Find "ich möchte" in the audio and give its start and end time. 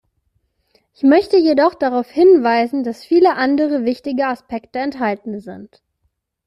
0.95-1.37